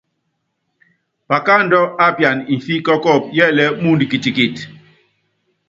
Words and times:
Pakáandú 1.29 1.81
á 2.03 2.05
piana 2.17 2.43
mfí 2.55 2.73
kɔ́kɔ́ɔ́pú 2.85 3.27
yɛ́lɛɛ́ 3.37 3.75
muundɔ 3.81 4.05
kitikiti. 4.11 4.63